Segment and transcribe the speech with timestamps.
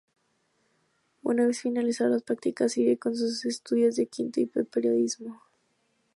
[1.21, 5.43] Una vez finalizadas las prácticas sigue con sus estudios de quinto de Periodismo.